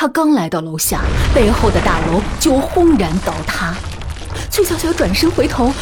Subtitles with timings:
[0.00, 1.02] 他刚来到楼下，
[1.34, 3.74] 背后的大楼就轰然倒塌。
[4.50, 5.74] 崔小小转身回头，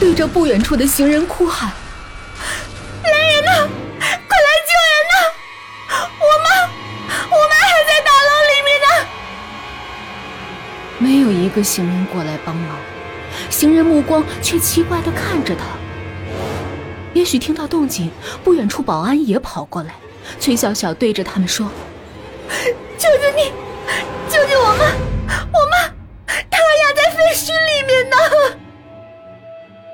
[0.00, 1.70] 对着不远处的行人哭喊
[3.04, 3.68] ：“来人呐，
[4.00, 5.14] 快来救人呐！
[6.18, 6.50] 我妈，
[7.30, 8.88] 我妈还在大楼里面呢！”
[10.98, 12.76] 没有一个行人过来帮忙，
[13.50, 15.62] 行人目光却奇怪的看着他。
[17.14, 18.10] 也许听到动静，
[18.42, 19.94] 不远处保安也跑过来。
[20.40, 21.70] 崔小小对着他们说
[23.00, 23.50] ：“求求你，
[24.28, 24.84] 救救我妈！
[25.50, 25.88] 我妈，
[26.50, 28.16] 她压在废墟里面呢！”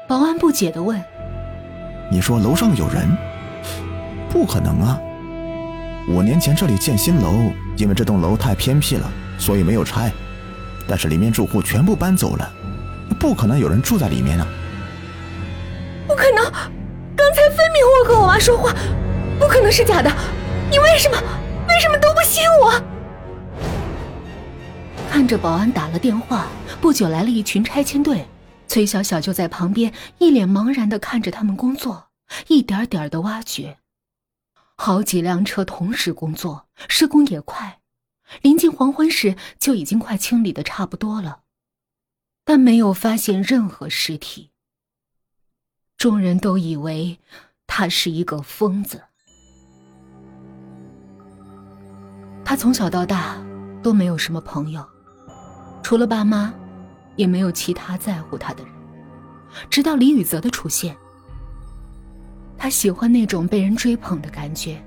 [0.08, 1.00] 保安不解的问
[2.10, 3.16] ：“你说楼上有人？
[4.28, 4.98] 不可能啊！
[6.08, 10.10] 五年前这里建新楼，因为这栋楼太偏僻了，所以没有拆。
[10.88, 12.52] 但是里面住户全部搬走了，
[13.20, 14.46] 不可能有人住在里面啊！
[16.08, 16.44] 不可能！
[17.16, 18.74] 刚才分明我和我妈说话。”
[19.38, 20.10] 不可能是假的，
[20.70, 21.16] 你为什么
[21.68, 22.72] 为什么都不信我？
[25.16, 26.46] 看着保安打了电话，
[26.78, 28.28] 不久来了一群拆迁队，
[28.68, 32.08] 崔小小就在旁边一脸茫然的看着他们工作，
[32.48, 33.78] 一点点的挖掘。
[34.76, 37.80] 好几辆车同时工作，施工也快，
[38.42, 41.40] 临近黄昏时就已经快清理的差不多了，
[42.44, 44.50] 但没有发现任何尸体。
[45.96, 47.18] 众人都以为
[47.66, 49.04] 他是一个疯子。
[52.44, 53.42] 他从小到大
[53.82, 54.86] 都没有什么朋友，
[55.86, 56.52] 除了爸妈，
[57.14, 58.72] 也没有其他在乎他的人。
[59.70, 60.96] 直到李雨泽的出现，
[62.58, 64.84] 他喜欢那种被人追捧的感觉，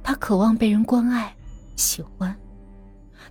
[0.00, 1.34] 他渴望被人关爱、
[1.74, 2.32] 喜欢。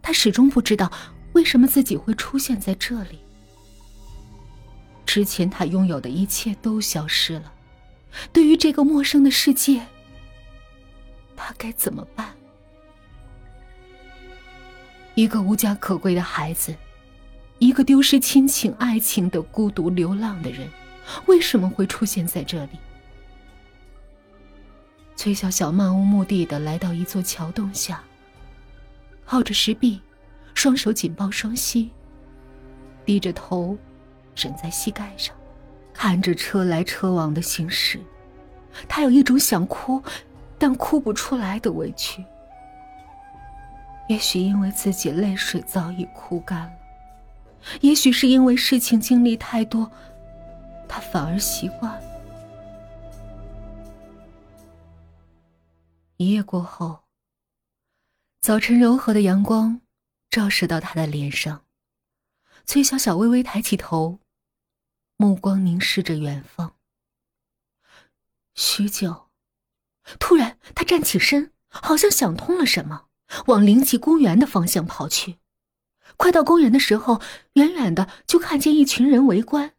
[0.02, 0.92] 他始终不知道
[1.32, 3.20] 为什么自己会出现在这里。
[5.06, 7.54] 之前他拥有的一切都消失了，
[8.34, 9.82] 对于这个陌生的世界，
[11.34, 12.37] 他该怎么办？
[15.18, 16.76] 一个无家可归的孩子，
[17.58, 20.70] 一个丢失亲情、爱情的孤独流浪的人，
[21.26, 22.78] 为什么会出现在这里？
[25.16, 28.04] 崔小小漫无目的的来到一座桥洞下，
[29.26, 30.00] 靠着石壁，
[30.54, 31.90] 双手紧抱双膝，
[33.04, 33.76] 低着头，
[34.36, 35.36] 枕在膝盖上，
[35.96, 38.00] 看着车来车往的行驶，
[38.88, 40.00] 他有一种想哭，
[40.60, 42.24] 但哭不出来的委屈。
[44.08, 46.78] 也许因为自己泪水早已哭干了，
[47.82, 49.92] 也许是因为事情经历太多，
[50.88, 52.08] 他反而习惯了。
[56.16, 57.04] 一夜过后，
[58.40, 59.82] 早晨柔和的阳光
[60.30, 61.66] 照射到他的脸上，
[62.66, 64.20] 崔小小微微抬起头，
[65.18, 66.76] 目光凝视着远方。
[68.56, 69.28] 许久，
[70.18, 73.07] 突然他站起身，好像想通了什么。
[73.48, 75.36] 往灵气公园的方向跑去，
[76.16, 77.22] 快到公园的时候，
[77.54, 79.74] 远远的就看见一群人围观。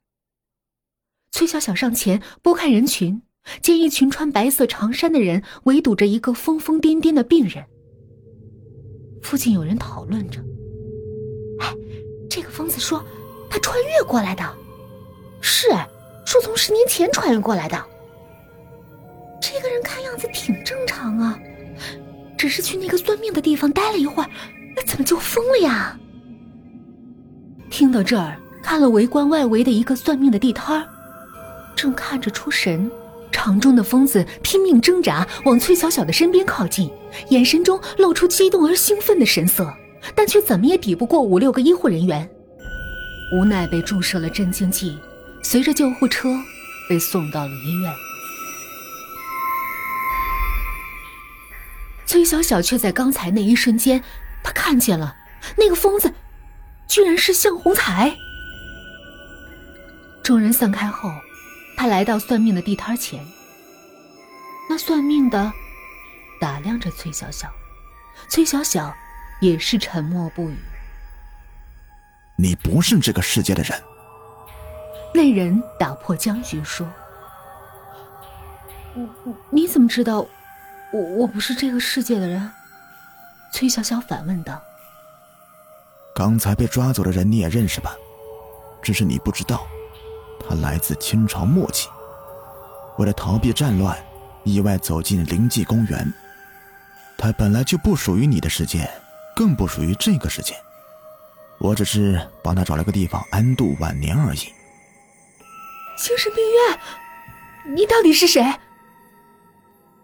[1.30, 3.22] 崔小小上前拨开人群，
[3.60, 7.64] 见一群穿白色长衫的人围堵着一个疯疯癫癫的病人。
[9.22, 10.40] 附近有人讨论着
[11.60, 11.74] ：“哎，
[12.30, 13.04] 这个疯子说
[13.50, 14.42] 他穿越过来的，
[15.40, 15.68] 是，
[16.24, 17.84] 说从十年前穿越过来的。
[19.40, 20.56] 这个人看样子挺。”
[22.38, 24.30] 只是去那个算命的地方待了一会儿，
[24.86, 25.98] 怎么就疯了呀？
[27.68, 30.86] 听到这儿，看了围观外围的一个算命的地摊，
[31.76, 32.90] 正看着出神，
[33.32, 36.88] 场中的疯子拼命挣扎，往崔小小的身边靠近，
[37.28, 39.70] 眼神中露出激动而兴奋的神色，
[40.14, 42.30] 但却怎么也抵不过五六个医护人员，
[43.34, 44.96] 无奈被注射了镇静剂，
[45.42, 46.28] 随着救护车
[46.88, 47.92] 被送到了医院。
[52.08, 54.02] 崔小小却在刚才那一瞬间，
[54.42, 55.14] 他看见了
[55.58, 56.10] 那个疯子，
[56.86, 58.16] 居然是向红才。
[60.22, 61.10] 众人散开后，
[61.76, 63.22] 他来到算命的地摊前。
[64.70, 65.52] 那算命的
[66.40, 67.52] 打量着崔小小，
[68.30, 68.96] 崔小小
[69.42, 70.56] 也是沉默不语。
[72.36, 73.78] 你不是这个世界的人。
[75.12, 76.90] 那人打破僵局说
[78.96, 79.06] ：“你
[79.50, 80.26] 你怎么知道？”
[80.92, 82.50] 我我不是这个世界的人，
[83.52, 84.62] 崔小小反问道。
[86.14, 87.94] 刚才被抓走的人你也认识吧？
[88.80, 89.66] 只是你不知道，
[90.40, 91.88] 他来自清朝末期，
[92.96, 93.96] 为了逃避战乱，
[94.44, 96.12] 意外走进灵济公园。
[97.18, 98.88] 他本来就不属于你的世界，
[99.36, 100.54] 更不属于这个世界。
[101.58, 104.38] 我只是帮他找了个地方安度晚年而已。
[105.98, 108.42] 精神病院，你到底是谁？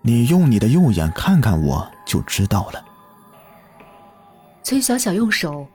[0.06, 2.84] 你用你的右眼看看我就知道了。
[4.62, 5.66] 崔小小用手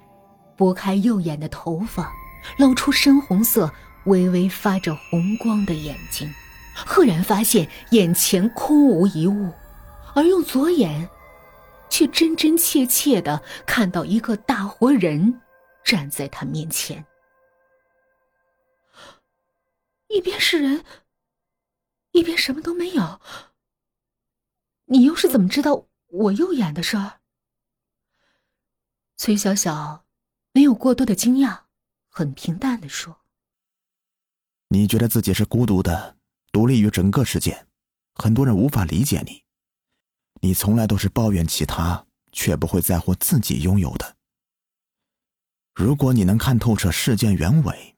[0.56, 2.14] 拨开右眼的头发，
[2.60, 3.72] 露出深红色、
[4.06, 6.32] 微微发着红光的眼睛，
[6.76, 9.52] 赫然发现眼前空无一物，
[10.14, 11.10] 而用左眼，
[11.90, 15.42] 却真真切切的看到一个大活人
[15.84, 17.04] 站在他面前。
[20.08, 20.84] 一边是人，
[22.12, 23.20] 一边什么都没有。
[24.92, 27.22] 你又是怎么知道我右眼的事儿？
[29.18, 30.06] 崔小小
[30.52, 31.66] 没有过多的惊讶，
[32.08, 33.22] 很平淡的说
[34.70, 36.18] ：“你觉得自己是孤独的，
[36.52, 37.68] 独立于整个世界，
[38.16, 39.44] 很多人无法理解你。
[40.42, 44.18] 你从来都是抱怨其他，却不会在乎自己拥有的。
[45.76, 47.96] 如果你能看透这事件原委，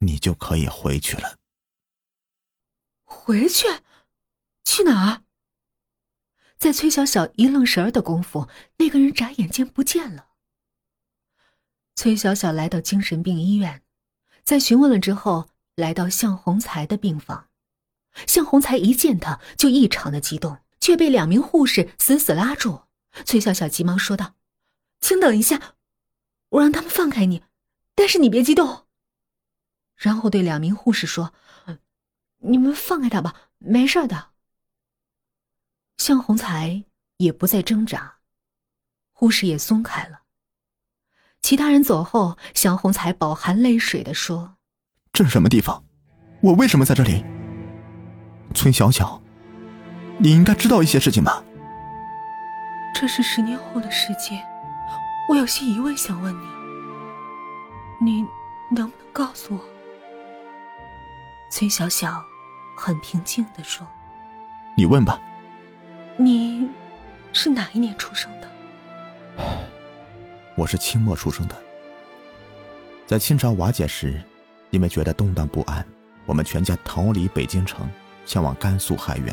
[0.00, 1.38] 你就可以回去了。”
[3.04, 3.66] 回去？
[4.64, 5.24] 去哪儿？
[6.58, 10.26] 在崔小小一愣神儿的功夫，那个人眨眼间不见了。
[11.94, 13.82] 崔小小来到精神病医院，
[14.42, 17.48] 在询问了之后，来到向洪才的病房。
[18.26, 22.82] 向洪才一见他就异常的激动，却被两名护士死死拉住。
[23.24, 24.34] 崔小小急忙说道
[25.00, 25.76] ：“请等一下，
[26.48, 27.44] 我让他们放开你，
[27.94, 28.86] 但是你别激动。”
[29.94, 31.32] 然后对两名护士说。
[32.40, 34.30] 你们放开他吧，没事的。
[36.08, 36.82] 向洪才
[37.18, 38.14] 也不再挣扎，
[39.12, 40.20] 护士也松开了。
[41.42, 44.54] 其他人走后，向洪才饱含泪水的说
[45.12, 45.84] ：“这是什么地方？
[46.40, 47.22] 我为什么在这里？”
[48.56, 49.20] 崔小小，
[50.16, 51.44] 你应该知道一些事情吧？
[52.94, 54.42] 这是十年后的世界，
[55.28, 56.46] 我有些疑问想问你，
[58.00, 58.22] 你
[58.74, 59.60] 能不能告诉我？
[61.52, 62.24] 崔小小
[62.74, 63.86] 很平静的说
[64.74, 65.20] ：“你问吧。
[66.20, 66.68] 你
[67.32, 68.48] 是哪一年出生的？
[70.56, 71.54] 我是清末出生的。
[73.06, 74.20] 在清朝瓦解时，
[74.70, 75.86] 因为觉得动荡不安，
[76.26, 77.88] 我们全家逃离北京城，
[78.26, 79.32] 前往甘肃海原。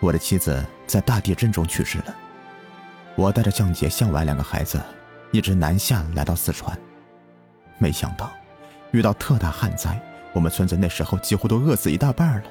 [0.00, 2.16] 我的妻子在大地震中去世了。
[3.14, 4.80] 我带着向杰、向晚两个孩子，
[5.32, 6.74] 一直南下来到四川。
[7.76, 8.32] 没想到
[8.90, 10.00] 遇到特大旱灾。”
[10.32, 12.44] 我们村子那时候几乎都饿死一大半了，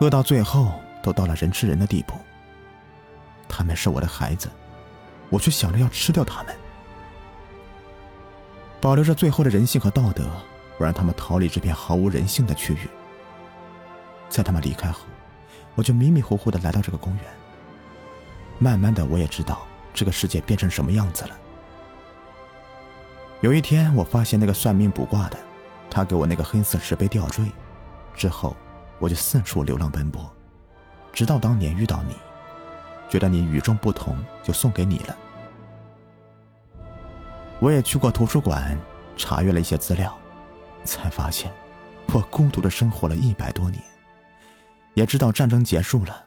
[0.00, 0.72] 饿到最后
[1.02, 2.14] 都到了人吃人的地步。
[3.48, 4.48] 他们是我的孩子，
[5.30, 6.54] 我却想着要吃掉他们，
[8.80, 10.24] 保留着最后的人性和道德，
[10.78, 12.88] 我让他们逃离这片毫无人性的区域。
[14.28, 15.04] 在他们离开后，
[15.74, 17.24] 我就迷迷糊糊的来到这个公园。
[18.58, 21.30] 慢慢的，我也知道这个世界变成什么样子了。
[23.40, 25.38] 有一天，我发现那个算命卜卦的。
[25.90, 27.50] 他给我那个黑色石碑吊坠，
[28.14, 28.54] 之后
[28.98, 30.30] 我就四处流浪奔波，
[31.18, 32.14] 直到当年遇到你，
[33.10, 35.18] 觉得你与众不同，就送给你了。
[37.58, 38.78] 我也去过图书馆，
[39.16, 40.16] 查阅了一些资料，
[40.84, 41.52] 才发现
[42.14, 43.82] 我孤独的生活了一百多年，
[44.94, 46.24] 也知道战争结束了，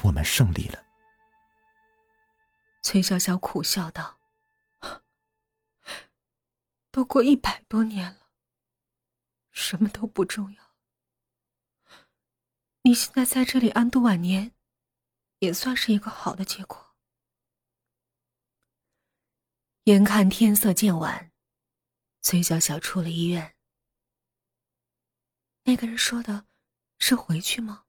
[0.00, 0.78] 我们胜利了。
[2.80, 4.16] 崔小小苦笑道
[6.90, 8.28] ：“都过一百多年了。”
[9.52, 10.71] 什么都不重要。
[12.84, 14.52] 你现在在这里安度晚年，
[15.38, 16.96] 也算是一个好的结果。
[19.84, 21.30] 眼看天色渐晚，
[22.22, 23.54] 崔小小出了医院。
[25.62, 26.44] 那个人说的，
[26.98, 27.84] 是回去吗？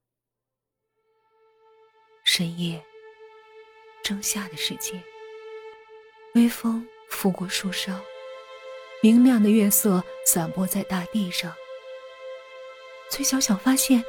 [2.23, 2.85] 深夜，
[4.03, 5.03] 仲夏的世界，
[6.35, 8.00] 微风拂过树梢。
[9.01, 11.51] 明亮的月色散播在大地上。
[13.09, 14.03] 崔小小发现，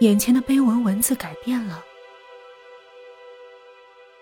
[0.00, 1.84] 眼前的碑文文字改变了。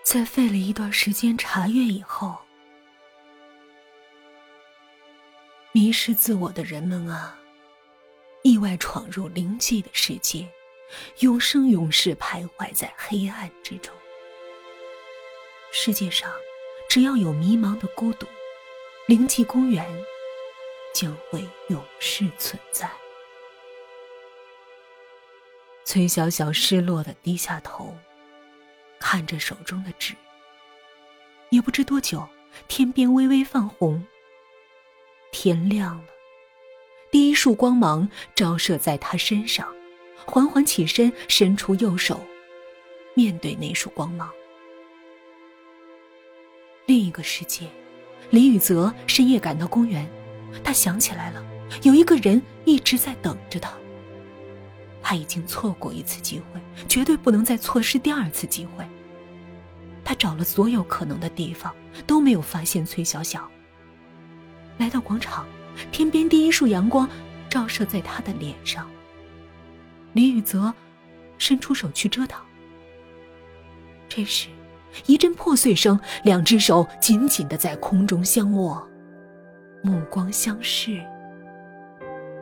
[0.03, 2.37] 在费了一段时间查阅以后，
[5.71, 7.37] 迷失自我的人们啊，
[8.43, 10.49] 意外闯入灵寂的世界，
[11.19, 13.93] 永生永世徘徊在黑暗之中。
[15.71, 16.31] 世界上，
[16.89, 18.25] 只要有迷茫的孤独，
[19.07, 19.85] 灵寂公园。
[20.93, 22.89] 将会永世存在。
[25.87, 27.95] 崔小小失落的低下头，
[28.99, 30.13] 看着手中的纸。
[31.49, 32.27] 也不知多久，
[32.67, 34.05] 天边微微泛红。
[35.31, 36.03] 天亮了，
[37.09, 39.65] 第一束光芒照射在他身上，
[40.25, 42.19] 缓缓起身，伸出右手，
[43.13, 44.29] 面对那束光芒。
[46.85, 47.65] 另一个世界，
[48.29, 50.05] 李雨泽深夜赶到公园。
[50.65, 51.41] 他想起来了，
[51.83, 53.71] 有一个人一直在等着他。
[55.09, 58.85] 他已经错过一次机会，绝对不能再错失第二次机会。
[60.03, 61.73] 他找了所有可能的地方，
[62.05, 63.49] 都没有发现崔小小。
[64.77, 65.47] 来到广场，
[65.93, 67.09] 天边第一束阳光
[67.49, 68.85] 照射在他的脸上。
[70.11, 70.73] 李雨泽
[71.37, 72.41] 伸出手去遮挡。
[74.09, 74.49] 这时，
[75.05, 78.85] 一阵破碎声，两只手紧紧的在空中相握，
[79.81, 81.01] 目光相视，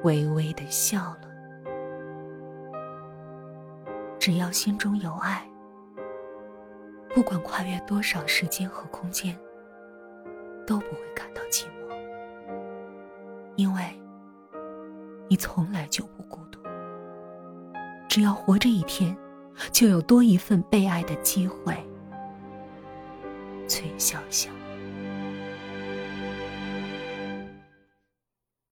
[0.02, 1.25] 微微的笑了。
[4.26, 5.48] 只要心中有爱，
[7.14, 9.38] 不管跨越多少时间和空间，
[10.66, 11.96] 都不会感到寂寞，
[13.56, 13.84] 因为
[15.28, 16.60] 你从来就不孤独。
[18.10, 19.16] 只要活着一天，
[19.72, 21.76] 就有多一份被爱的机会。
[23.68, 24.50] 崔小小。